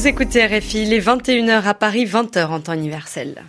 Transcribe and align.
Vous 0.00 0.08
écoutez 0.08 0.46
RFI, 0.46 0.84
il 0.84 0.94
est 0.94 0.98
21h 0.98 1.62
à 1.62 1.74
Paris, 1.74 2.06
20h 2.06 2.46
en 2.46 2.60
temps 2.60 2.72
universel. 2.72 3.44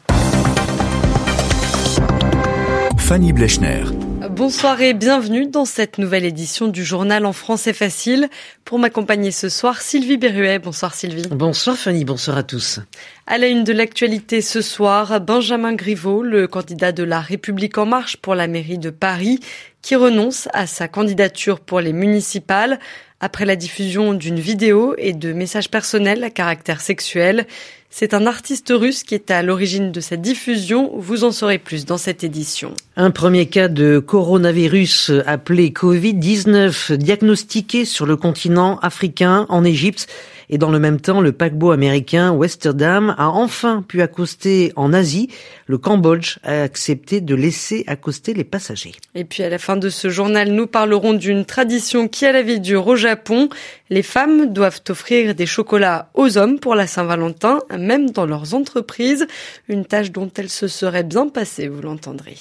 Fanny 2.97 3.31
Blechner. 3.31 3.83
Bonsoir 4.29 4.81
et 4.81 4.93
bienvenue 4.93 5.47
dans 5.47 5.63
cette 5.63 5.97
nouvelle 5.97 6.25
édition 6.25 6.67
du 6.67 6.83
journal 6.83 7.25
en 7.25 7.31
français 7.31 7.71
facile. 7.71 8.27
Pour 8.65 8.79
m'accompagner 8.79 9.31
ce 9.31 9.47
soir, 9.47 9.81
Sylvie 9.81 10.17
Berruet. 10.17 10.59
Bonsoir 10.59 10.93
Sylvie. 10.93 11.29
Bonsoir 11.31 11.77
Fanny, 11.77 12.03
bonsoir 12.03 12.35
à 12.35 12.43
tous. 12.43 12.81
À 13.27 13.37
la 13.37 13.47
une 13.47 13.63
de 13.63 13.71
l'actualité 13.71 14.41
ce 14.41 14.61
soir, 14.61 15.21
Benjamin 15.21 15.71
Griveaux, 15.71 16.21
le 16.21 16.49
candidat 16.49 16.91
de 16.91 17.03
la 17.03 17.21
République 17.21 17.77
en 17.77 17.85
marche 17.85 18.17
pour 18.17 18.35
la 18.35 18.47
mairie 18.47 18.77
de 18.77 18.89
Paris, 18.89 19.39
qui 19.81 19.95
renonce 19.95 20.49
à 20.51 20.67
sa 20.67 20.89
candidature 20.89 21.61
pour 21.61 21.79
les 21.79 21.93
municipales 21.93 22.77
après 23.21 23.45
la 23.45 23.55
diffusion 23.55 24.13
d'une 24.13 24.39
vidéo 24.39 24.95
et 24.97 25.13
de 25.13 25.31
messages 25.31 25.69
personnels 25.69 26.23
à 26.23 26.29
caractère 26.29 26.81
sexuel. 26.81 27.45
C'est 27.93 28.13
un 28.13 28.25
artiste 28.25 28.71
russe 28.73 29.03
qui 29.03 29.15
est 29.15 29.31
à 29.31 29.43
l'origine 29.43 29.91
de 29.91 29.99
cette 29.99 30.21
diffusion. 30.21 30.91
Vous 30.95 31.25
en 31.25 31.31
saurez 31.31 31.57
plus 31.57 31.85
dans 31.85 31.97
cette 31.97 32.23
édition. 32.23 32.73
Un 32.95 33.11
premier 33.11 33.47
cas 33.47 33.67
de 33.67 33.99
coronavirus 33.99 35.11
appelé 35.25 35.71
Covid-19 35.71 36.93
diagnostiqué 36.93 37.83
sur 37.83 38.05
le 38.05 38.15
continent 38.15 38.79
africain 38.81 39.45
en 39.49 39.65
Égypte. 39.65 40.07
Et 40.49 40.57
dans 40.57 40.69
le 40.69 40.79
même 40.79 40.99
temps, 40.99 41.21
le 41.21 41.31
paquebot 41.31 41.71
américain 41.71 42.31
Westerdam 42.31 43.15
a 43.17 43.29
enfin 43.29 43.83
pu 43.85 44.01
accoster 44.01 44.73
en 44.75 44.91
Asie. 44.91 45.29
Le 45.65 45.77
Cambodge 45.77 46.39
a 46.43 46.63
accepté 46.63 47.21
de 47.21 47.35
laisser 47.35 47.85
accoster 47.87 48.33
les 48.33 48.43
passagers. 48.43 48.91
Et 49.15 49.23
puis 49.23 49.43
à 49.43 49.49
la 49.49 49.57
fin 49.57 49.77
de 49.77 49.89
ce 49.89 50.09
journal, 50.09 50.51
nous 50.51 50.67
parlerons 50.67 51.13
d'une 51.13 51.45
tradition 51.45 52.09
qui 52.09 52.25
a 52.25 52.33
la 52.33 52.41
vie 52.41 52.59
dure 52.59 52.87
au 52.87 52.97
Japon. 52.97 53.47
Les 53.93 54.03
femmes 54.03 54.53
doivent 54.53 54.79
offrir 54.87 55.35
des 55.35 55.45
chocolats 55.45 56.11
aux 56.13 56.37
hommes 56.37 56.61
pour 56.61 56.75
la 56.75 56.87
Saint-Valentin, 56.87 57.59
même 57.77 58.09
dans 58.09 58.25
leurs 58.25 58.53
entreprises. 58.53 59.27
Une 59.67 59.83
tâche 59.83 60.11
dont 60.11 60.31
elles 60.37 60.49
se 60.49 60.69
seraient 60.69 61.03
bien 61.03 61.27
passées, 61.27 61.67
vous 61.67 61.81
l'entendrez. 61.81 62.37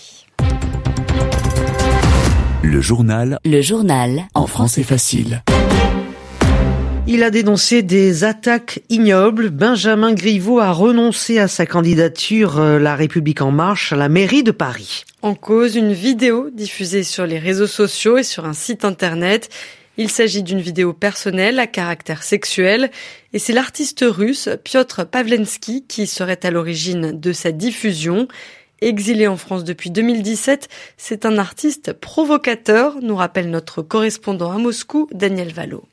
Le 2.62 2.80
journal. 2.80 3.40
Le 3.44 3.60
journal. 3.62 4.28
En 4.34 4.46
français 4.46 4.84
facile. 4.84 5.42
Il 7.08 7.24
a 7.24 7.30
dénoncé 7.30 7.82
des 7.82 8.22
attaques 8.22 8.84
ignobles. 8.88 9.50
Benjamin 9.50 10.12
Griveaux 10.12 10.60
a 10.60 10.70
renoncé 10.70 11.40
à 11.40 11.48
sa 11.48 11.66
candidature 11.66 12.60
euh, 12.60 12.78
La 12.78 12.94
République 12.94 13.42
en 13.42 13.50
marche 13.50 13.92
à 13.92 13.96
la 13.96 14.08
mairie 14.08 14.44
de 14.44 14.52
Paris. 14.52 15.02
En 15.22 15.34
cause, 15.34 15.74
une 15.74 15.92
vidéo 15.92 16.50
diffusée 16.50 17.02
sur 17.02 17.26
les 17.26 17.40
réseaux 17.40 17.66
sociaux 17.66 18.18
et 18.18 18.22
sur 18.22 18.44
un 18.44 18.52
site 18.52 18.84
internet. 18.84 19.48
Il 20.02 20.08
s'agit 20.08 20.42
d'une 20.42 20.62
vidéo 20.62 20.94
personnelle 20.94 21.58
à 21.58 21.66
caractère 21.66 22.22
sexuel 22.22 22.90
et 23.34 23.38
c'est 23.38 23.52
l'artiste 23.52 24.02
russe 24.08 24.48
Piotr 24.64 25.04
Pavlensky 25.04 25.84
qui 25.86 26.06
serait 26.06 26.40
à 26.42 26.50
l'origine 26.50 27.20
de 27.20 27.34
cette 27.34 27.58
diffusion. 27.58 28.26
Exilé 28.80 29.26
en 29.26 29.36
France 29.36 29.62
depuis 29.62 29.90
2017, 29.90 30.70
c'est 30.96 31.26
un 31.26 31.36
artiste 31.36 31.92
provocateur, 31.92 32.96
nous 33.02 33.14
rappelle 33.14 33.50
notre 33.50 33.82
correspondant 33.82 34.50
à 34.50 34.56
Moscou, 34.56 35.06
Daniel 35.12 35.52
Valo. 35.52 35.84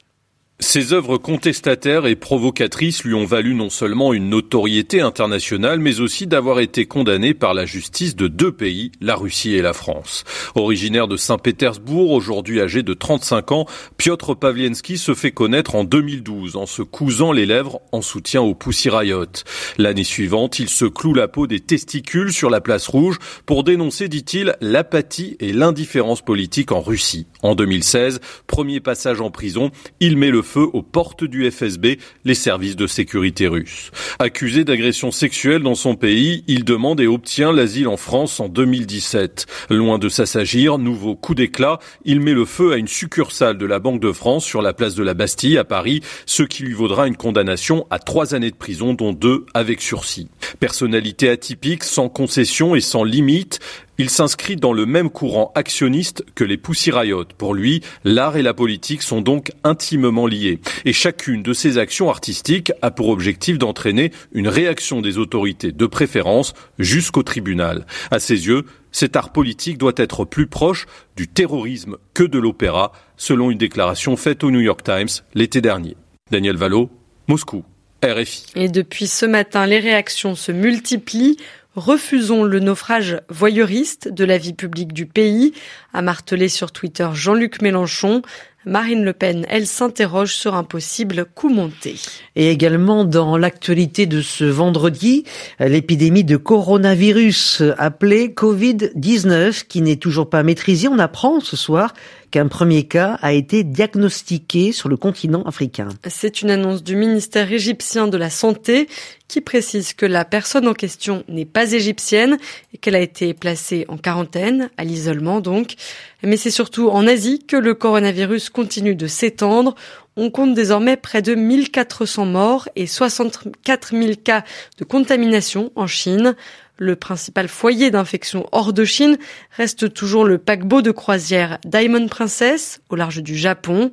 Ses 0.59 0.91
œuvres 0.91 1.19
contestataires 1.19 2.07
et 2.07 2.15
provocatrices 2.15 3.03
lui 3.03 3.13
ont 3.13 3.25
valu 3.25 3.53
non 3.53 3.69
seulement 3.69 4.11
une 4.11 4.29
notoriété 4.29 5.01
internationale, 5.01 5.79
mais 5.79 5.99
aussi 5.99 6.25
d'avoir 6.25 6.61
été 6.61 6.87
condamné 6.87 7.35
par 7.35 7.53
la 7.53 7.67
justice 7.67 8.15
de 8.15 8.27
deux 8.27 8.51
pays, 8.51 8.91
la 8.99 9.15
Russie 9.15 9.53
et 9.53 9.61
la 9.61 9.73
France. 9.73 10.23
Originaire 10.55 11.07
de 11.07 11.15
Saint-Pétersbourg, 11.15 12.09
aujourd'hui 12.09 12.59
âgé 12.59 12.81
de 12.81 12.95
35 12.95 13.51
ans, 13.51 13.65
Piotr 13.97 14.35
Pavliensky 14.35 14.97
se 14.97 15.13
fait 15.13 15.29
connaître 15.29 15.75
en 15.75 15.83
2012 15.83 16.55
en 16.55 16.65
se 16.65 16.81
cousant 16.81 17.31
les 17.31 17.45
lèvres 17.45 17.79
en 17.91 18.01
soutien 18.01 18.41
au 18.41 18.55
Pussy 18.55 18.89
Riot. 18.89 19.43
L'année 19.77 20.03
suivante, 20.03 20.57
il 20.57 20.69
se 20.69 20.85
cloue 20.85 21.13
la 21.13 21.27
peau 21.27 21.45
des 21.45 21.59
testicules 21.59 22.33
sur 22.33 22.49
la 22.49 22.61
place 22.61 22.87
rouge 22.87 23.19
pour 23.45 23.63
dénoncer, 23.63 24.07
dit-il, 24.07 24.55
l'apathie 24.61 25.37
et 25.39 25.53
l'indifférence 25.53 26.23
politique 26.23 26.71
en 26.71 26.81
Russie. 26.81 27.27
En 27.43 27.53
2016, 27.53 28.21
premier 28.47 28.79
passage 28.79 29.21
en 29.21 29.29
prison, 29.29 29.69
il 29.99 30.17
met 30.17 30.31
le 30.31 30.41
feu 30.47 30.67
aux 30.73 30.81
portes 30.81 31.23
du 31.23 31.49
FSB, 31.49 31.99
les 32.25 32.33
services 32.33 32.75
de 32.75 32.87
sécurité 32.87 33.47
russes. 33.47 33.91
Accusé 34.17 34.63
d'agression 34.63 35.11
sexuelle 35.11 35.61
dans 35.61 35.75
son 35.75 35.95
pays, 35.95 36.43
il 36.47 36.63
demande 36.63 37.01
et 37.01 37.07
obtient 37.07 37.51
l'asile 37.51 37.87
en 37.87 37.97
France 37.97 38.39
en 38.39 38.47
2017. 38.47 39.45
Loin 39.69 39.99
de 39.99 40.09
s'assagir, 40.09 40.77
nouveau 40.77 41.15
coup 41.15 41.35
d'éclat, 41.35 41.79
il 42.05 42.21
met 42.21 42.33
le 42.33 42.45
feu 42.45 42.71
à 42.71 42.77
une 42.77 42.87
succursale 42.87 43.57
de 43.57 43.65
la 43.65 43.79
Banque 43.79 44.01
de 44.01 44.11
France 44.11 44.45
sur 44.45 44.61
la 44.61 44.73
place 44.73 44.95
de 44.95 45.03
la 45.03 45.13
Bastille 45.13 45.57
à 45.57 45.65
Paris, 45.65 46.01
ce 46.25 46.43
qui 46.43 46.63
lui 46.63 46.73
vaudra 46.73 47.07
une 47.07 47.17
condamnation 47.17 47.85
à 47.89 47.99
trois 47.99 48.33
années 48.33 48.51
de 48.51 48.55
prison, 48.55 48.93
dont 48.93 49.13
deux 49.13 49.45
avec 49.53 49.81
sursis. 49.81 50.29
Personnalité 50.59 51.29
atypique, 51.29 51.83
sans 51.83 52.09
concession 52.09 52.75
et 52.75 52.81
sans 52.81 53.03
limite, 53.03 53.59
il 53.97 54.09
s'inscrit 54.09 54.55
dans 54.55 54.73
le 54.73 54.85
même 54.85 55.09
courant 55.09 55.51
actionniste 55.55 56.23
que 56.35 56.43
les 56.43 56.57
Pussy 56.57 56.91
Riot. 56.91 57.25
Pour 57.37 57.53
lui, 57.53 57.81
l'art 58.03 58.37
et 58.37 58.41
la 58.41 58.53
politique 58.53 59.01
sont 59.01 59.21
donc 59.21 59.51
intimement 59.63 60.27
liés. 60.27 60.59
Et 60.85 60.93
chacune 60.93 61.43
de 61.43 61.53
ses 61.53 61.77
actions 61.77 62.09
artistiques 62.09 62.71
a 62.81 62.91
pour 62.91 63.09
objectif 63.09 63.57
d'entraîner 63.57 64.11
une 64.31 64.47
réaction 64.47 65.01
des 65.01 65.17
autorités 65.17 65.71
de 65.71 65.85
préférence 65.85 66.53
jusqu'au 66.79 67.23
tribunal. 67.23 67.85
À 68.11 68.19
ses 68.19 68.47
yeux, 68.47 68.63
cet 68.91 69.15
art 69.15 69.31
politique 69.31 69.77
doit 69.77 69.93
être 69.97 70.25
plus 70.25 70.47
proche 70.47 70.85
du 71.15 71.27
terrorisme 71.27 71.97
que 72.13 72.23
de 72.23 72.39
l'opéra, 72.39 72.91
selon 73.15 73.51
une 73.51 73.57
déclaration 73.57 74.15
faite 74.15 74.43
au 74.43 74.51
New 74.51 74.61
York 74.61 74.83
Times 74.83 75.23
l'été 75.33 75.61
dernier. 75.61 75.95
Daniel 76.31 76.57
Valo, 76.57 76.89
Moscou. 77.27 77.63
RFI. 78.03 78.45
Et 78.55 78.69
depuis 78.69 79.07
ce 79.07 79.25
matin, 79.25 79.65
les 79.65 79.79
réactions 79.79 80.35
se 80.35 80.51
multiplient. 80.51 81.37
Refusons 81.77 82.43
le 82.43 82.59
naufrage 82.59 83.21
voyeuriste 83.29 84.07
de 84.07 84.25
la 84.25 84.39
vie 84.39 84.53
publique 84.53 84.93
du 84.93 85.05
pays, 85.05 85.53
a 85.93 86.01
martelé 86.01 86.49
sur 86.49 86.71
Twitter 86.71 87.07
Jean-Luc 87.13 87.61
Mélenchon. 87.61 88.23
Marine 88.65 89.03
Le 89.03 89.13
Pen, 89.13 89.45
elle 89.47 89.67
s'interroge 89.67 90.33
sur 90.33 90.55
un 90.55 90.63
possible 90.63 91.25
coup 91.35 91.49
monté. 91.49 91.93
Et 92.35 92.49
également 92.49 93.05
dans 93.05 93.37
l'actualité 93.37 94.07
de 94.07 94.23
ce 94.23 94.43
vendredi, 94.43 95.23
l'épidémie 95.59 96.23
de 96.23 96.35
coronavirus 96.35 97.61
appelée 97.77 98.29
Covid-19 98.29 99.67
qui 99.67 99.83
n'est 99.83 99.97
toujours 99.97 100.31
pas 100.31 100.41
maîtrisée. 100.41 100.87
On 100.87 100.97
apprend 100.97 101.41
ce 101.41 101.55
soir 101.55 101.93
qu'un 102.31 102.47
premier 102.47 102.83
cas 102.83 103.17
a 103.21 103.33
été 103.33 103.63
diagnostiqué 103.63 104.71
sur 104.71 104.89
le 104.89 104.97
continent 104.97 105.43
africain. 105.43 105.89
C'est 106.07 106.41
une 106.41 106.49
annonce 106.49 106.83
du 106.83 106.95
ministère 106.95 107.51
égyptien 107.51 108.07
de 108.07 108.17
la 108.17 108.29
Santé 108.29 108.87
qui 109.27 109.41
précise 109.41 109.93
que 109.93 110.05
la 110.05 110.25
personne 110.25 110.67
en 110.67 110.73
question 110.73 111.23
n'est 111.27 111.45
pas 111.45 111.71
égyptienne 111.73 112.37
et 112.73 112.77
qu'elle 112.77 112.95
a 112.95 113.01
été 113.01 113.33
placée 113.33 113.85
en 113.87 113.97
quarantaine, 113.97 114.69
à 114.77 114.83
l'isolement 114.83 115.41
donc. 115.41 115.75
Mais 116.23 116.37
c'est 116.37 116.51
surtout 116.51 116.89
en 116.89 117.07
Asie 117.07 117.39
que 117.45 117.57
le 117.57 117.73
coronavirus 117.73 118.49
continue 118.49 118.95
de 118.95 119.07
s'étendre. 119.07 119.75
On 120.15 120.31
compte 120.31 120.55
désormais 120.55 120.97
près 120.97 121.21
de 121.21 121.35
1400 121.35 122.25
morts 122.25 122.69
et 122.75 122.87
64 122.87 123.91
000 123.91 124.13
cas 124.23 124.43
de 124.79 124.83
contamination 124.83 125.71
en 125.75 125.87
Chine. 125.87 126.35
Le 126.79 126.95
principal 126.95 127.47
foyer 127.47 127.89
d'infection 127.89 128.47
hors 128.51 128.71
de 128.71 128.85
Chine 128.85 129.17
reste 129.55 129.93
toujours 129.93 130.25
le 130.25 130.37
paquebot 130.37 130.83
de 130.83 130.91
croisière 130.91 131.57
Diamond 131.65 132.07
Princess 132.07 132.81
au 132.89 132.95
large 132.95 133.23
du 133.23 133.35
Japon. 133.35 133.91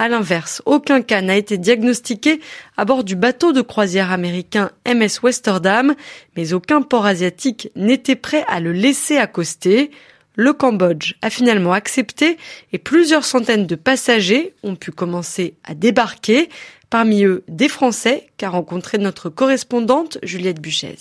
À 0.00 0.08
l'inverse, 0.08 0.60
aucun 0.66 1.00
cas 1.00 1.22
n'a 1.22 1.36
été 1.36 1.58
diagnostiqué 1.58 2.40
à 2.76 2.84
bord 2.84 3.04
du 3.04 3.14
bateau 3.14 3.52
de 3.52 3.60
croisière 3.60 4.10
américain 4.10 4.72
MS 4.84 5.20
Westerdam, 5.22 5.94
mais 6.36 6.52
aucun 6.52 6.82
port 6.82 7.06
asiatique 7.06 7.70
n'était 7.76 8.16
prêt 8.16 8.44
à 8.48 8.58
le 8.58 8.72
laisser 8.72 9.16
accoster. 9.16 9.92
Le 10.34 10.52
Cambodge 10.52 11.14
a 11.22 11.30
finalement 11.30 11.72
accepté 11.72 12.36
et 12.72 12.78
plusieurs 12.78 13.24
centaines 13.24 13.68
de 13.68 13.76
passagers 13.76 14.54
ont 14.64 14.74
pu 14.74 14.90
commencer 14.90 15.54
à 15.62 15.74
débarquer, 15.74 16.48
parmi 16.90 17.22
eux 17.22 17.44
des 17.46 17.68
Français, 17.68 18.26
qu'a 18.36 18.48
rencontré 18.48 18.98
notre 18.98 19.28
correspondante 19.28 20.18
Juliette 20.24 20.60
Buchez. 20.60 20.96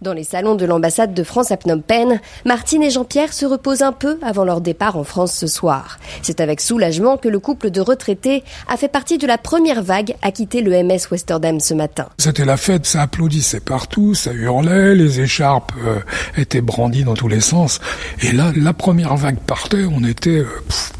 Dans 0.00 0.12
les 0.12 0.22
salons 0.22 0.54
de 0.54 0.64
l'ambassade 0.64 1.12
de 1.12 1.24
France 1.24 1.50
à 1.50 1.56
Phnom 1.56 1.80
Penh, 1.80 2.20
Martine 2.44 2.84
et 2.84 2.90
Jean-Pierre 2.90 3.32
se 3.32 3.44
reposent 3.44 3.82
un 3.82 3.90
peu 3.90 4.16
avant 4.22 4.44
leur 4.44 4.60
départ 4.60 4.96
en 4.96 5.02
France 5.02 5.32
ce 5.32 5.48
soir. 5.48 5.98
C'est 6.22 6.40
avec 6.40 6.60
soulagement 6.60 7.16
que 7.16 7.28
le 7.28 7.40
couple 7.40 7.70
de 7.70 7.80
retraités 7.80 8.44
a 8.68 8.76
fait 8.76 8.86
partie 8.86 9.18
de 9.18 9.26
la 9.26 9.38
première 9.38 9.82
vague 9.82 10.14
à 10.22 10.30
quitter 10.30 10.62
le 10.62 10.70
MS 10.84 11.10
Westerdam 11.10 11.58
ce 11.58 11.74
matin. 11.74 12.06
C'était 12.18 12.44
la 12.44 12.56
fête, 12.56 12.86
ça 12.86 13.02
applaudissait 13.02 13.58
partout, 13.58 14.14
ça 14.14 14.32
hurlait, 14.32 14.94
les 14.94 15.18
écharpes 15.18 15.72
euh, 15.84 15.98
étaient 16.36 16.60
brandies 16.60 17.02
dans 17.02 17.14
tous 17.14 17.26
les 17.26 17.40
sens. 17.40 17.80
Et 18.22 18.30
là, 18.30 18.52
la 18.54 18.74
première 18.74 19.16
vague 19.16 19.40
partait, 19.40 19.84
on 19.90 20.04
était 20.04 20.30
euh, 20.30 20.46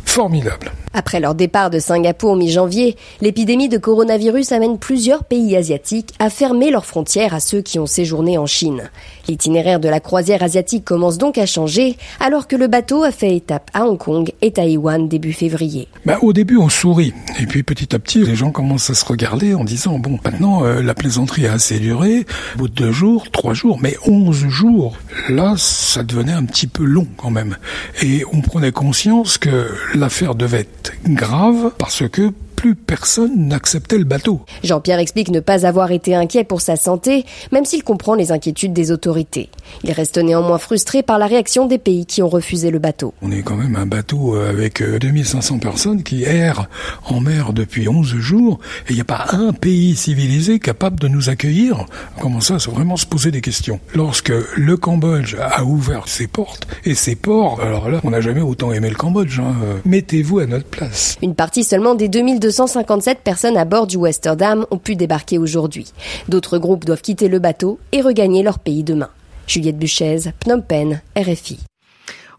formidable. 0.06 0.72
Après 0.94 1.20
leur 1.20 1.34
départ 1.34 1.70
de 1.70 1.78
Singapour 1.78 2.36
mi-janvier, 2.36 2.96
l'épidémie 3.20 3.68
de 3.68 3.78
coronavirus 3.78 4.52
amène 4.52 4.78
plusieurs 4.78 5.24
pays 5.24 5.56
asiatiques 5.56 6.14
à 6.18 6.30
fermer 6.30 6.70
leurs 6.70 6.86
frontières 6.86 7.34
à 7.34 7.40
ceux 7.40 7.60
qui 7.60 7.78
ont 7.78 7.86
séjourné 7.86 8.38
en 8.38 8.46
Chine. 8.46 8.90
L'itinéraire 9.28 9.80
de 9.80 9.88
la 9.88 10.00
croisière 10.00 10.42
asiatique 10.42 10.84
commence 10.84 11.18
donc 11.18 11.38
à 11.38 11.46
changer 11.46 11.96
alors 12.20 12.48
que 12.48 12.56
le 12.56 12.66
bateau 12.66 13.02
a 13.02 13.10
fait 13.10 13.36
étape 13.36 13.70
à 13.74 13.84
Hong 13.84 13.98
Kong 13.98 14.32
et 14.40 14.52
Taïwan 14.52 15.08
début 15.08 15.32
février. 15.32 15.88
Bah, 16.06 16.18
au 16.22 16.32
début, 16.32 16.56
on 16.56 16.68
sourit. 16.68 17.12
Et 17.40 17.46
puis 17.46 17.62
petit 17.62 17.94
à 17.94 17.98
petit, 17.98 18.24
les 18.24 18.34
gens 18.34 18.50
commencent 18.50 18.90
à 18.90 18.94
se 18.94 19.04
regarder 19.04 19.54
en 19.54 19.64
disant, 19.64 19.98
bon, 19.98 20.18
maintenant, 20.24 20.64
euh, 20.64 20.82
la 20.82 20.94
plaisanterie 20.94 21.46
a 21.46 21.52
assez 21.52 21.78
duré. 21.78 22.26
Au 22.54 22.58
bout 22.58 22.68
de 22.68 22.74
deux 22.74 22.92
jours, 22.92 23.30
trois 23.30 23.54
jours, 23.54 23.78
mais 23.80 23.96
onze 24.06 24.46
jours, 24.48 24.96
là, 25.28 25.54
ça 25.56 26.02
devenait 26.02 26.32
un 26.32 26.44
petit 26.44 26.66
peu 26.66 26.84
long 26.84 27.06
quand 27.16 27.30
même. 27.30 27.56
Et 28.02 28.24
on 28.32 28.40
prenait 28.40 28.72
conscience 28.72 29.38
que 29.38 29.68
l'affaire 29.94 30.34
devait 30.34 30.66
grave 31.06 31.72
parce 31.78 32.08
que 32.08 32.32
plus 32.58 32.74
personne 32.74 33.46
n'acceptait 33.46 33.98
le 33.98 34.04
bateau. 34.04 34.40
Jean-Pierre 34.64 34.98
explique 34.98 35.30
ne 35.30 35.38
pas 35.38 35.64
avoir 35.64 35.92
été 35.92 36.16
inquiet 36.16 36.42
pour 36.42 36.60
sa 36.60 36.74
santé, 36.74 37.24
même 37.52 37.64
s'il 37.64 37.84
comprend 37.84 38.16
les 38.16 38.32
inquiétudes 38.32 38.72
des 38.72 38.90
autorités. 38.90 39.48
Il 39.84 39.92
reste 39.92 40.18
néanmoins 40.18 40.58
frustré 40.58 41.04
par 41.04 41.20
la 41.20 41.28
réaction 41.28 41.66
des 41.66 41.78
pays 41.78 42.04
qui 42.04 42.20
ont 42.20 42.28
refusé 42.28 42.72
le 42.72 42.80
bateau. 42.80 43.14
On 43.22 43.30
est 43.30 43.42
quand 43.42 43.54
même 43.54 43.76
un 43.76 43.86
bateau 43.86 44.34
euh, 44.34 44.50
avec 44.50 44.82
2500 44.82 45.54
euh, 45.54 45.58
personnes 45.60 46.02
qui 46.02 46.24
errent 46.24 46.66
en 47.06 47.20
mer 47.20 47.52
depuis 47.52 47.88
11 47.88 48.16
jours 48.16 48.58
et 48.88 48.90
il 48.90 48.94
n'y 48.96 49.02
a 49.02 49.04
pas 49.04 49.26
un 49.30 49.52
pays 49.52 49.94
civilisé 49.94 50.58
capable 50.58 50.98
de 50.98 51.06
nous 51.06 51.28
accueillir. 51.28 51.86
Comment 52.20 52.40
ça, 52.40 52.58
c'est 52.58 52.72
vraiment 52.72 52.96
se 52.96 53.06
poser 53.06 53.30
des 53.30 53.40
questions? 53.40 53.78
Lorsque 53.94 54.32
le 54.56 54.76
Cambodge 54.76 55.36
a 55.40 55.62
ouvert 55.64 56.08
ses 56.08 56.26
portes 56.26 56.66
et 56.84 56.96
ses 56.96 57.14
ports, 57.14 57.60
alors 57.60 57.88
là, 57.88 58.00
on 58.02 58.10
n'a 58.10 58.20
jamais 58.20 58.40
autant 58.40 58.72
aimé 58.72 58.90
le 58.90 58.96
Cambodge. 58.96 59.38
Hein. 59.38 59.54
Mettez-vous 59.84 60.40
à 60.40 60.46
notre 60.46 60.66
place. 60.66 61.18
Une 61.22 61.36
partie 61.36 61.62
seulement 61.62 61.94
des 61.94 62.08
2200 62.08 62.47
257 62.48 63.18
personnes 63.18 63.58
à 63.58 63.66
bord 63.66 63.86
du 63.86 63.98
Westerdam 63.98 64.64
ont 64.70 64.78
pu 64.78 64.96
débarquer 64.96 65.36
aujourd'hui. 65.36 65.92
D'autres 66.30 66.56
groupes 66.56 66.86
doivent 66.86 67.02
quitter 67.02 67.28
le 67.28 67.38
bateau 67.38 67.78
et 67.92 68.00
regagner 68.00 68.42
leur 68.42 68.58
pays 68.58 68.84
demain. 68.84 69.10
Juliette 69.46 69.76
Buchez, 69.76 70.32
Phnom 70.42 70.62
Penh, 70.62 71.02
RFI. 71.14 71.58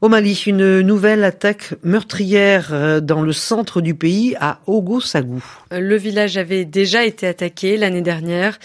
Au 0.02 0.10
Mali, 0.10 0.34
une 0.48 0.82
nouvelle 0.82 1.24
attaque 1.24 1.76
meurtrière 1.84 2.70
euh, 2.72 3.02
dans 3.02 3.22
le 3.22 3.34
centre 3.34 3.82
du 3.82 3.94
pays 3.94 4.36
à 4.40 4.62
Ogosagou. 4.66 5.44
Le 5.70 5.96
village 5.96 6.38
avait 6.38 6.66
déjà 6.66 7.06
été 7.06 7.28
attaqué 7.28 7.78
l'année 7.78 8.02
dernière. 8.02 8.58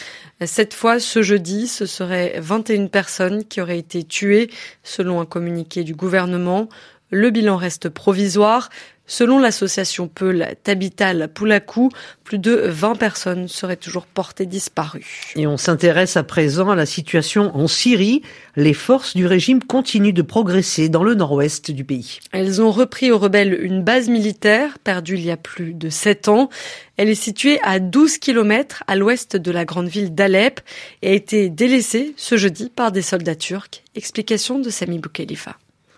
Cette 0.47 0.73
fois, 0.73 0.99
ce 0.99 1.21
jeudi, 1.21 1.67
ce 1.67 1.85
seraient 1.85 2.37
21 2.39 2.87
personnes 2.87 3.45
qui 3.45 3.61
auraient 3.61 3.79
été 3.79 4.03
tuées, 4.05 4.49
selon 4.83 5.21
un 5.21 5.27
communiqué 5.27 5.85
du 5.85 5.95
gouvernement. 5.95 6.71
Le 7.11 7.31
bilan 7.31 7.57
reste 7.57 7.91
provisoire. 7.91 8.71
Selon 9.07 9.39
l'association 9.39 10.09
Peul 10.09 10.55
Tabital 10.63 11.29
Poulakou, 11.33 11.91
plus 12.25 12.39
de 12.39 12.53
20 12.53 12.95
personnes 12.95 13.49
seraient 13.49 13.77
toujours 13.77 14.07
portées 14.07 14.47
disparues. 14.47 15.21
Et 15.37 15.47
on 15.47 15.59
s'intéresse 15.59 16.17
à 16.17 16.23
présent 16.23 16.71
à 16.71 16.75
la 16.75 16.87
situation 16.87 17.55
en 17.55 17.69
Syrie. 17.69 18.23
Les 18.57 18.73
forces 18.73 19.15
du 19.15 19.27
régime 19.27 19.63
continuent 19.63 20.15
de 20.15 20.23
progresser 20.23 20.89
dans 20.89 21.03
le 21.03 21.15
nord-ouest 21.15 21.71
du 21.71 21.85
pays. 21.85 22.21
Elles 22.33 22.63
ont 22.63 22.71
repris 22.71 23.11
aux 23.11 23.19
rebelles 23.19 23.59
une 23.61 23.83
base 23.83 24.09
militaire 24.09 24.79
perdue 24.79 25.15
il 25.15 25.25
y 25.27 25.31
a 25.31 25.37
plus 25.37 25.75
de 25.75 25.91
7 25.91 26.29
ans. 26.29 26.49
Elle 26.97 27.11
est 27.11 27.15
située 27.15 27.59
à 27.63 27.81
12 27.81 28.19
km 28.19 28.85
à 28.87 28.97
l'ouest 28.97 29.37
de 29.37 29.51
la 29.51 29.67
grande 29.67 29.89
ville 29.89 30.15
d'Alep 30.15 30.61
et 31.03 31.11
a 31.11 31.13
été 31.13 31.51
délaissée 31.51 32.15
ce 32.17 32.37
jeudi 32.37 32.71
par 32.75 32.91
des 32.91 33.03
soldats 33.03 33.37
turcs. 33.37 33.83
Explication 33.95 34.61
de 34.61 34.71
Sami 34.71 34.99
Boukhelifa. 34.99 35.57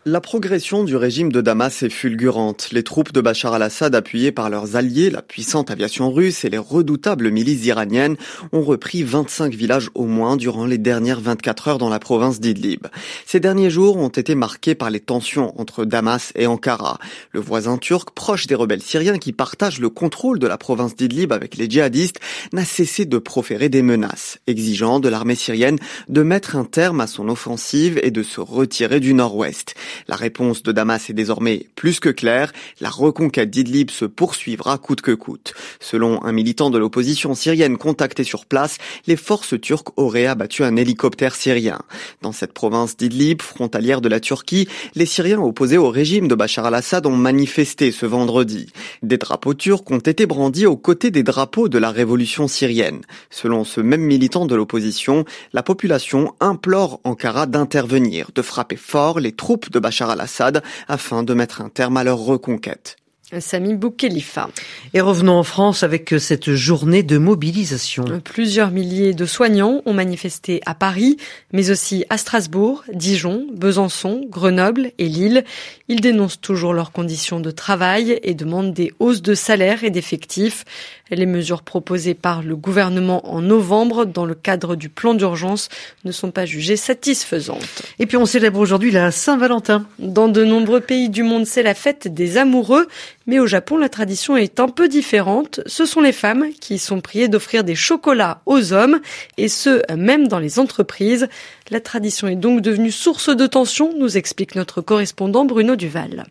La 0.09 0.21
progression 0.21 0.85
du 0.85 0.95
régime 0.95 1.33
de 1.33 1.41
Damas 1.41 1.83
est 1.83 1.91
fulgurante. 1.91 2.69
Les 2.71 2.85
troupes 2.85 3.13
de 3.13 3.21
Bachar 3.21 3.55
al-Assad, 3.55 3.93
appuyées 3.93 4.31
par 4.31 4.51
leurs 4.51 4.77
alliés, 4.77 5.11
la 5.11 5.21
puissante 5.21 5.69
aviation 5.69 6.13
russe 6.13 6.45
et 6.45 6.49
les 6.49 6.59
redoutables 6.59 7.33
milices 7.33 7.67
iraniennes, 7.67 8.17
ont 8.53 8.63
repris 8.63 9.03
25 9.03 9.53
villages 9.53 9.91
au 9.97 10.05
moins 10.05 10.37
durant 10.37 10.65
les 10.65 10.79
dernières 10.79 11.21
24 11.21 11.67
heures 11.67 11.79
dans 11.79 11.89
la 11.89 11.99
province 11.99 12.39
d'Idlib. 12.39 12.87
Ces 13.27 13.41
derniers 13.41 13.69
jours 13.69 13.97
ont 13.97 14.09
été 14.09 14.37
marqués 14.37 14.77
par 14.77 14.91
les 14.91 15.01
tensions 15.01 15.61
entre 15.61 15.85
Damas 15.85 16.31
et 16.37 16.47
Ankara. 16.47 17.01
Le 17.33 17.41
voisin 17.41 17.77
turc, 17.77 18.11
proche 18.13 18.47
des 18.47 18.55
rebelles 18.55 18.83
syriens 18.83 19.19
qui 19.19 19.33
partagent 19.33 19.81
le 19.81 19.91
contrôle 19.91 20.39
de 20.39 20.47
la 20.47 20.57
province 20.57 20.95
d'Idlib 20.95 21.33
avec 21.33 21.57
les 21.57 21.69
djihadistes, 21.69 22.21
n'a 22.53 22.65
cessé 22.65 23.07
de 23.07 23.19
proférer 23.19 23.69
des 23.69 23.83
menaces, 23.83 24.39
exigeant 24.47 25.01
de 25.01 25.09
l'armée 25.09 25.35
syrienne 25.35 25.81
de 26.09 26.23
mettre 26.23 26.55
un 26.55 26.65
terme 26.65 27.01
à 27.01 27.09
son 27.09 27.29
offensive 27.29 27.99
et 28.05 28.13
de 28.13 28.23
se 28.23 28.41
retirer 28.41 29.01
du 29.01 29.13
nord-ouest. 29.13 29.75
La 30.09 30.17
réponse 30.17 30.63
de 30.63 30.73
Damas 30.73 31.11
est 31.11 31.15
désormais 31.15 31.67
plus 31.75 32.01
que 32.01 32.09
claire, 32.09 32.53
la 32.81 32.91
reconquête 32.91 33.51
d'Idlib 33.51 33.91
se 33.91 34.05
poursuivra 34.05 34.79
coûte 34.79 35.01
que 35.01 35.13
coûte. 35.13 35.55
Selon 35.81 36.25
un 36.25 36.33
militant 36.33 36.71
de 36.71 36.79
l'opposition 36.79 37.35
syrienne 37.35 37.79
contacté 37.79 38.25
sur 38.25 38.47
place, 38.47 38.79
les 39.07 39.17
forces 39.17 39.61
turques 39.61 39.99
auraient 39.99 40.27
abattu 40.27 40.65
un 40.65 40.77
hélicoptère 40.77 41.35
syrien. 41.35 41.81
Dans 42.23 42.33
cette 42.33 42.53
province 42.53 42.97
d'Idlib, 42.97 43.43
frontalière 43.43 44.01
de 44.01 44.09
la 44.09 44.21
Turquie, 44.21 44.69
les 44.95 45.07
Syriens 45.07 45.41
opposés 45.41 45.79
au 45.79 45.91
régime 45.91 46.29
de 46.29 46.35
Bachar 46.35 46.67
al-Assad 46.67 47.07
ont 47.07 47.17
manifesté 47.17 47.93
ce 47.93 48.07
vendredi. 48.07 48.67
Des 49.03 49.19
drapeaux 49.19 49.55
turcs 49.55 49.91
ont 49.91 49.99
été 49.99 50.27
brandis 50.27 50.67
aux 50.67 50.77
côtés 50.77 51.11
des 51.11 51.23
drapeaux 51.23 51.69
de 51.69 51.79
la 51.79 51.91
révolution 51.91 52.49
syrienne. 52.49 53.01
Selon 53.31 53.65
ce 53.65 53.81
même 53.81 54.03
militant 54.03 54.47
de 54.47 54.55
l'opposition, 54.55 55.25
la 55.53 55.63
population 55.63 56.35
implore 56.41 57.01
Ankara 57.05 57.47
d'intervenir, 57.47 58.31
de 58.35 58.43
frapper 58.43 58.77
fort 58.77 59.21
les 59.21 59.33
troupes 59.33 59.71
de 59.71 59.79
Bachar 59.87 60.11
al-Assad 60.11 60.65
afin 60.89 61.23
de 61.23 61.33
mettre 61.33 61.61
un 61.61 61.69
terme 61.69 61.97
à 61.97 62.03
leur 62.03 62.19
reconquête. 62.19 62.97
Sami 63.41 63.75
Boukhelifa. 63.75 64.51
Et 64.95 65.01
revenons 65.01 65.35
en 65.39 65.43
France 65.43 65.83
avec 65.83 66.15
cette 66.19 66.53
journée 66.55 67.03
de 67.03 67.19
mobilisation. 67.19 68.05
Plusieurs 68.25 68.71
milliers 68.71 69.15
de 69.15 69.27
soignants 69.27 69.83
ont 69.85 69.93
manifesté 69.93 70.61
à 70.65 70.75
Paris, 70.75 71.17
mais 71.53 71.71
aussi 71.71 72.05
à 72.09 72.19
Strasbourg, 72.19 72.85
Dijon, 72.93 73.47
Besançon, 73.53 74.27
Grenoble 74.29 74.93
et 74.99 75.09
Lille. 75.09 75.45
Ils 75.89 76.01
dénoncent 76.01 76.41
toujours 76.41 76.73
leurs 76.73 76.93
conditions 76.93 77.41
de 77.41 77.51
travail 77.51 78.21
et 78.23 78.35
demandent 78.35 78.73
des 78.73 78.93
hausses 79.01 79.23
de 79.23 79.35
salaire 79.35 79.83
et 79.83 79.91
d'effectifs. 79.91 80.65
Les 81.11 81.27
mesures 81.27 81.63
proposées 81.63 82.15
par 82.15 82.43
le 82.43 82.57
gouvernement 82.57 83.33
en 83.33 83.41
novembre 83.41 84.07
dans 84.07 84.25
le 84.25 84.35
cadre 84.35 84.75
du 84.75 84.89
plan 84.89 85.15
d'urgence 85.15 85.69
ne 86.05 86.11
sont 86.11 86.33
pas 86.33 86.47
jugées 86.47 86.77
satisfaisantes. 86.77 87.83
Et 88.01 88.07
puis 88.07 88.17
on 88.17 88.27
célèbre 88.27 88.59
aujourd'hui 88.59 88.91
la 88.91 89.13
Saint-Valentin. 89.13 89.87
Dans 90.01 90.27
de 90.27 90.43
nombreux 90.45 90.81
pays 90.81 91.09
du 91.09 91.23
monde, 91.23 91.47
c'est 91.47 91.63
la 91.63 91.75
fête 91.75 92.09
des 92.09 92.39
amoureux, 92.39 92.89
mais 93.29 93.39
au 93.39 93.47
Japon, 93.47 93.77
la 93.77 93.89
tradition 93.89 94.37
est 94.37 94.59
un 94.59 94.69
peu 94.69 94.89
différente. 94.89 95.61
Ce 95.67 95.87
sont 95.87 96.01
les 96.01 96.13
femmes 96.13 96.47
qui 96.61 96.79
sont 96.79 97.01
priées 97.01 97.29
d'offrir 97.29 97.63
des 97.63 97.77
chocolats 97.77 98.41
aux 98.45 98.73
hommes, 98.73 99.01
et 99.37 99.47
ce, 99.47 99.81
même 99.95 100.27
dans 100.27 100.41
les 100.41 100.59
entreprises. 100.59 101.29
La 101.71 101.81
tradition 101.81 102.27
est 102.27 102.35
donc 102.35 102.63
devenue 102.63 102.91
source 102.91 103.29
de 103.29 103.47
tension, 103.47 103.93
nous 103.97 104.17
explique 104.17 104.57
notre 104.57 104.81
correspondant 104.81 105.45
Bruno 105.45 105.77
Duval. 105.77 106.27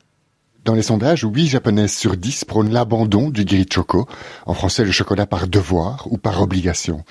Dans 0.65 0.73
les 0.73 0.81
sondages, 0.81 1.23
8 1.23 1.45
japonaises 1.45 1.93
sur 1.93 2.17
10 2.17 2.45
prônent 2.45 2.71
l'abandon 2.71 3.29
du 3.29 3.45
choco, 3.71 4.07
en 4.47 4.55
français 4.55 4.83
le 4.83 4.89
chocolat 4.89 5.27
par 5.27 5.47
devoir 5.47 6.07
ou 6.09 6.17
par 6.17 6.41
obligation. 6.41 7.03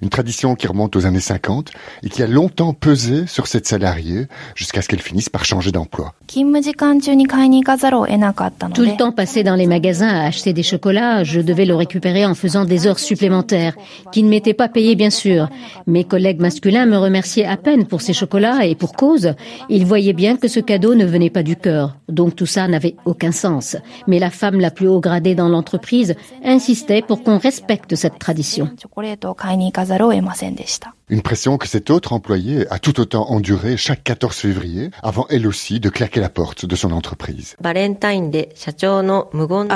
Une 0.00 0.08
tradition 0.08 0.54
qui 0.54 0.66
remonte 0.66 0.96
aux 0.96 1.04
années 1.04 1.20
50 1.20 1.72
et 2.02 2.08
qui 2.08 2.22
a 2.22 2.26
longtemps 2.26 2.72
pesé 2.72 3.26
sur 3.26 3.48
cette 3.48 3.66
salariée 3.66 4.28
jusqu'à 4.54 4.80
ce 4.80 4.88
qu'elle 4.88 5.02
finisse 5.02 5.28
par 5.28 5.44
changer 5.44 5.72
d'emploi. 5.72 6.14
Tout 8.72 8.82
le 8.82 8.96
temps 8.96 9.12
passé 9.12 9.42
dans 9.42 9.56
les 9.56 9.66
magasins 9.66 10.08
à 10.08 10.24
acheter 10.24 10.54
des 10.54 10.62
chocolats, 10.62 11.22
je 11.22 11.42
devais 11.42 11.66
le 11.66 11.74
récupérer 11.74 12.24
en 12.24 12.34
faisant 12.34 12.64
des 12.64 12.86
heures 12.86 12.98
supplémentaires, 12.98 13.76
qui 14.10 14.22
ne 14.22 14.30
m'étaient 14.30 14.54
pas 14.54 14.70
payées 14.70 14.94
bien 14.96 15.10
sûr. 15.10 15.50
Mes 15.86 16.04
collègues 16.04 16.40
masculins 16.40 16.86
me 16.86 16.96
remerciaient 16.96 17.44
à 17.44 17.58
peine 17.58 17.86
pour 17.86 18.00
ces 18.00 18.14
chocolats 18.14 18.64
et 18.64 18.74
pour 18.74 18.94
cause. 18.94 19.34
Ils 19.68 19.84
voyaient 19.84 20.14
bien 20.14 20.38
que 20.38 20.48
ce 20.48 20.60
cadeau 20.60 20.94
ne 20.94 21.04
venait 21.04 21.28
pas 21.28 21.42
du 21.42 21.56
cœur. 21.56 21.98
Donc 22.08 22.36
tout 22.36 22.46
ça 22.46 22.66
n'avait 22.68 22.94
aucun 23.04 23.32
sens. 23.32 23.76
Mais 24.06 24.18
la 24.18 24.30
femme 24.30 24.60
la 24.60 24.70
plus 24.70 24.88
haut 24.88 25.00
gradée 25.00 25.34
dans 25.34 25.48
l'entreprise 25.48 26.14
insistait 26.44 27.02
pour 27.02 27.22
qu'on 27.22 27.38
respecte 27.38 27.94
cette 27.94 28.18
tradition. 28.18 28.70
Une 31.08 31.22
pression 31.22 31.58
que 31.58 31.68
cet 31.68 31.90
autre 31.90 32.12
employé 32.12 32.66
a 32.70 32.78
tout 32.78 32.98
autant 33.00 33.28
enduré 33.28 33.76
chaque 33.76 34.02
14 34.02 34.34
février, 34.34 34.90
avant 35.02 35.26
elle 35.28 35.46
aussi 35.46 35.78
de 35.78 35.90
claquer 35.90 36.20
la 36.20 36.30
porte 36.30 36.64
de 36.64 36.74
son 36.74 36.90
entreprise. 36.90 37.54
À 37.62 37.72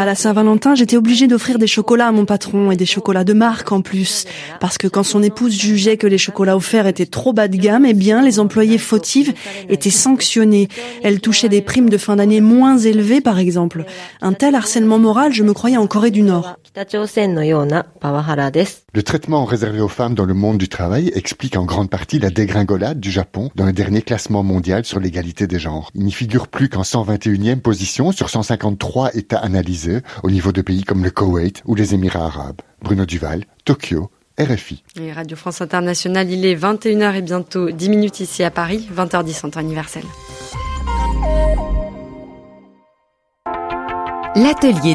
la 0.06 0.14
Saint-Valentin, 0.14 0.74
j'étais 0.74 0.96
obligée 0.96 1.26
d'offrir 1.26 1.58
des 1.58 1.66
chocolats 1.66 2.08
à 2.08 2.12
mon 2.12 2.24
patron 2.24 2.70
et 2.70 2.76
des 2.76 2.86
chocolats 2.86 3.24
de 3.24 3.34
marque 3.34 3.70
en 3.72 3.82
plus. 3.82 4.24
Parce 4.60 4.78
que 4.78 4.88
quand 4.88 5.02
son 5.02 5.22
épouse 5.22 5.52
jugeait 5.52 5.98
que 5.98 6.06
les 6.06 6.18
chocolats 6.18 6.56
offerts 6.56 6.86
étaient 6.86 7.06
trop 7.06 7.32
bas 7.32 7.48
de 7.48 7.56
gamme, 7.56 7.84
eh 7.84 7.94
bien, 7.94 8.22
les 8.22 8.40
employés 8.40 8.78
fautives 8.78 9.34
étaient 9.68 9.90
sanctionnés. 9.90 10.68
Elle 11.02 11.20
touchait 11.20 11.48
des 11.48 11.60
primes 11.60 11.90
de 11.90 11.98
fin 11.98 12.16
d'année 12.16 12.40
moins 12.40 12.78
élevées 12.78 13.15
harcelé, 13.16 13.20
par 13.20 13.38
exemple. 13.38 13.84
Un 14.20 14.32
tel 14.32 14.54
harcèlement 14.54 14.98
moral, 14.98 15.32
je 15.32 15.42
me 15.42 15.52
croyais 15.52 15.76
en 15.76 15.86
Corée 15.86 16.10
du 16.10 16.22
Nord. 16.22 16.56
Le 18.94 19.02
traitement 19.02 19.44
réservé 19.44 19.80
aux 19.80 19.88
femmes 19.88 20.14
dans 20.14 20.24
le 20.24 20.34
monde 20.34 20.58
du 20.58 20.68
travail 20.68 21.10
explique 21.14 21.56
en 21.56 21.64
grande 21.64 21.90
partie 21.90 22.18
la 22.18 22.30
dégringolade 22.30 23.00
du 23.00 23.10
Japon 23.10 23.50
dans 23.54 23.66
le 23.66 23.72
dernier 23.72 24.02
classement 24.02 24.42
mondial 24.42 24.84
sur 24.84 25.00
l'égalité 25.00 25.46
des 25.46 25.58
genres. 25.58 25.90
Il 25.94 26.04
n'y 26.04 26.12
figure 26.12 26.48
plus 26.48 26.68
qu'en 26.68 26.82
121e 26.82 27.60
position 27.60 28.12
sur 28.12 28.30
153 28.30 29.16
États 29.16 29.38
analysés 29.38 30.00
au 30.22 30.30
niveau 30.30 30.52
de 30.52 30.62
pays 30.62 30.84
comme 30.84 31.04
le 31.04 31.10
Koweït 31.10 31.62
ou 31.66 31.74
les 31.74 31.94
Émirats 31.94 32.26
arabes. 32.26 32.60
Bruno 32.82 33.06
Duval, 33.06 33.44
Tokyo, 33.64 34.10
RFI. 34.38 34.82
Et 35.00 35.12
Radio 35.12 35.36
France 35.36 35.62
Internationale, 35.62 36.30
il 36.30 36.44
est 36.44 36.54
21h 36.54 37.14
et 37.14 37.22
bientôt 37.22 37.70
10 37.70 37.88
minutes 37.88 38.20
ici 38.20 38.44
à 38.44 38.50
Paris, 38.50 38.86
20h10 38.94 39.46
en 39.46 39.50
temps 39.50 39.60
universel. 39.60 40.02
L'atelier 44.36 44.94